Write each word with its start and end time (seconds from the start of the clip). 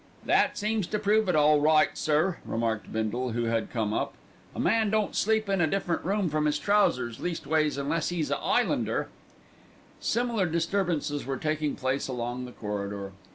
"That 0.25 0.57
seems 0.57 0.87
to 0.87 0.97
prove 0.97 1.29
it 1.29 1.35
all 1.35 1.59
right, 1.61 1.95
sir," 1.95 2.37
remarked 2.43 2.91
Bindle, 2.91 3.33
who 3.33 3.43
had 3.43 3.69
come 3.69 3.93
up. 3.93 4.15
"A 4.55 4.59
man 4.59 4.89
don't 4.89 5.15
sleep 5.15 5.47
in 5.47 5.61
a 5.61 5.67
different 5.67 6.03
room 6.03 6.27
from 6.27 6.45
his 6.47 6.57
trousers, 6.57 7.19
leastways, 7.19 7.77
unless 7.77 8.11
'e's 8.11 8.31
a 8.31 8.37
'Ighlander." 8.43 9.09
Similar 9.99 10.47
disturbances 10.47 11.23
were 11.27 11.37
taking 11.37 11.75
place 11.75 12.07
along 12.07 12.45
the 12.45 12.51
corridor. 12.51 13.11